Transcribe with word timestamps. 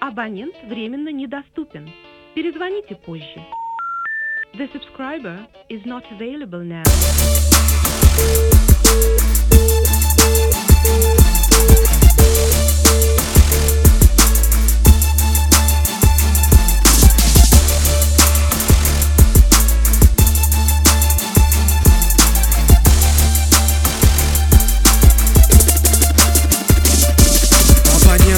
Абонент 0.00 0.54
временно 0.68 1.10
недоступен. 1.10 1.92
Перезвоните 2.34 2.94
позже. 3.06 3.40
The 4.54 4.68
subscriber 4.74 5.38
is 5.70 5.84
not 5.84 6.04
available 6.12 6.64
now. 6.64 8.05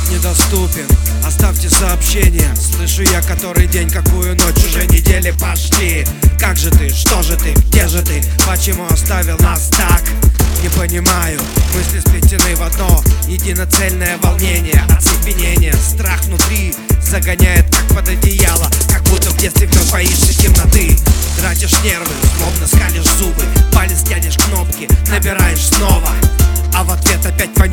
Абонент 0.00 0.10
недоступен, 0.10 0.86
оставьте 1.24 1.68
сообщение. 1.68 2.54
Слышу 2.56 3.02
я 3.02 3.22
который 3.22 3.66
день, 3.66 3.90
какую 3.90 4.34
ночь, 4.36 4.64
уже 4.64 4.86
недели 4.86 5.30
почти 5.32 6.04
Как 6.38 6.56
же 6.56 6.70
ты, 6.70 6.88
что 6.90 7.22
же 7.22 7.36
ты, 7.36 7.52
где 7.52 7.88
же 7.88 8.02
ты, 8.02 8.22
почему 8.46 8.86
оставил 8.86 9.36
нас 9.38 9.70
так? 9.70 10.02
Не 10.62 10.68
понимаю, 10.70 11.40
мысли 11.74 12.00
сплетены 12.00 12.54
в 12.56 12.62
одно 12.62 13.02
Единоцельное 13.26 14.18
волнение, 14.18 14.82
оцепенение 14.96 15.74
Страх 15.74 16.22
внутри 16.24 16.74
загоняет 17.02 17.64
как 17.74 17.96
под 17.96 18.08
одеяло 18.08 18.68
Как 18.92 19.02
будто 19.04 19.30
в 19.30 19.36
детстве 19.38 19.66
вновь 19.66 19.90
боишься 19.90 20.34
темноты. 20.34 20.96
Тратишь 21.38 21.82
нервы, 21.82 22.12
словно 22.36 22.66
скалишь 22.66 22.89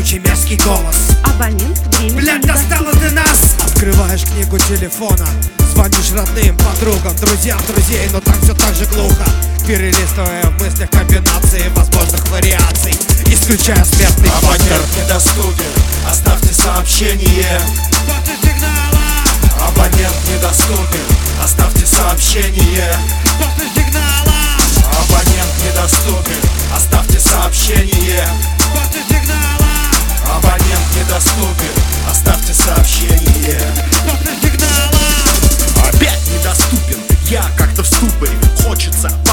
вонючий 0.00 0.20
мерзкий 0.20 0.58
голос. 0.64 0.96
Абонент 1.22 1.78
временно 1.98 2.20
Блядь, 2.20 2.46
достала 2.46 2.92
ты 2.92 3.10
нас! 3.10 3.56
Открываешь 3.66 4.22
книгу 4.22 4.58
телефона 4.58 5.26
Звонишь 5.72 6.12
родным, 6.12 6.56
подругам, 6.56 7.14
друзьям, 7.16 7.60
друзей 7.68 8.08
Но 8.12 8.20
там 8.20 8.34
все 8.42 8.54
так 8.54 8.74
же 8.74 8.86
глухо. 8.86 9.24
Перелистывая 9.66 10.42
в 10.44 10.62
мыслях 10.62 10.90
комбинации 10.90 11.68
возможных 11.74 12.26
вариаций 12.30 12.94
Исключая 13.26 13.84
смертный 13.84 14.30
Абонент 14.38 14.88
недоступен, 14.96 15.72
оставьте 16.10 16.54
сообщение. 16.54 17.60
После 18.06 18.36
сигнала, 18.42 19.68
Абонент 19.68 20.16
недоступен, 20.32 21.04
оставьте 21.42 21.84
сообщение 21.84 22.96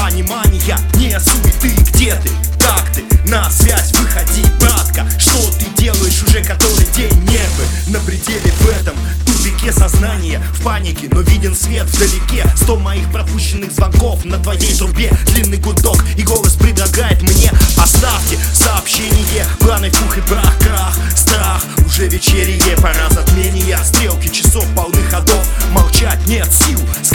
понимания, 0.08 0.78
не 0.94 1.18
суеты 1.20 1.68
Где 1.92 2.14
ты, 2.14 2.30
как 2.58 2.90
ты, 2.92 3.04
на 3.28 3.50
связь 3.50 3.92
выходи, 3.92 4.42
братка. 4.60 5.06
Что 5.18 5.38
ты 5.58 5.66
делаешь 5.80 6.22
уже 6.22 6.42
который 6.42 6.86
день? 6.96 7.12
Нервы 7.24 7.64
На 7.88 7.98
пределе 8.00 8.50
в 8.60 8.68
этом 8.68 8.94
тупике 9.26 9.72
сознания. 9.72 10.40
В 10.54 10.62
панике, 10.62 11.08
но 11.10 11.20
виден 11.20 11.54
свет 11.54 11.86
вдалеке. 11.86 12.44
Сто 12.56 12.76
моих 12.76 13.10
пропущенных 13.12 13.72
звонков 13.72 14.24
на 14.24 14.38
твоей 14.38 14.74
трубе. 14.74 15.10
Длинный 15.26 15.58
гудок 15.58 16.02
и 16.16 16.22
голос 16.22 16.54
предлагает 16.54 17.22
мне 17.22 17.50
Оставьте 17.76 18.38
сообщение, 18.54 19.44
планы 19.60 19.90
пух 19.90 20.16
и 20.16 20.20
прах, 20.22 20.58
крах, 20.58 20.96
страх. 21.14 21.62
Уже 21.86 22.08
вечерие, 22.08 22.76
пора 22.76 23.08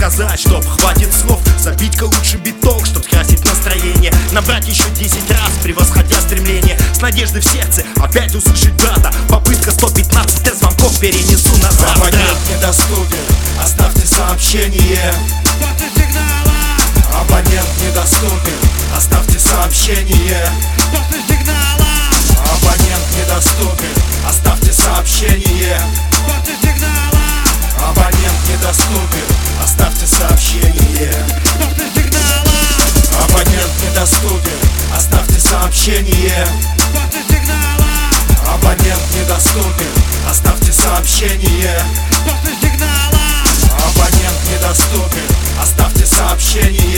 сказать, 0.04 0.40
чтоб 0.40 0.66
хватит 0.66 1.14
слов. 1.14 1.40
Забить-ка 1.58 2.04
лучше 2.04 2.36
биток, 2.38 2.86
чтоб 2.86 3.04
скрасить 3.06 3.44
настроение. 3.46 4.12
Набрать 4.34 4.68
еще 4.68 4.84
10 5.00 5.32
раз, 5.32 5.52
превосходя 5.64 6.20
стремление. 6.20 6.78
С 6.94 7.00
надеждой 7.00 7.42
в 7.42 7.46
сердце 7.46 7.84
опять 8.02 8.36
услышать 8.36 8.74
брата. 8.74 9.14
Попытка 9.30 9.72
115 9.72 10.46
я 10.46 10.56
звонков 10.56 11.00
перенесу 11.00 11.56
назад. 11.62 11.96
Абонент 11.96 12.38
недоступен, 12.50 13.18
оставьте 13.64 14.06
сообщение. 14.06 15.14
Абонент 17.14 17.70
недоступен, 17.82 18.58
оставьте 18.98 19.40
сообщение 19.40 20.52
сообщение. 35.84 36.48
Абонент 38.48 39.02
недоступен, 39.20 39.92
оставьте 40.30 40.72
сообщение. 40.72 41.78
Абонент 43.86 44.40
недоступен, 44.50 45.28
оставьте 45.62 46.06
сообщение 46.06 46.93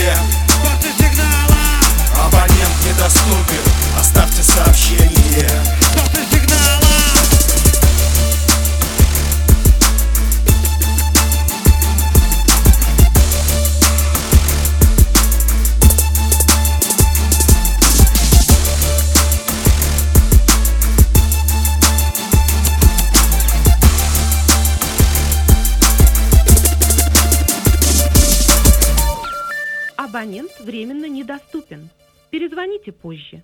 Абонент 30.16 30.60
временно 30.60 31.04
недоступен. 31.08 31.90
Перезвоните 32.30 32.90
позже. 32.92 33.42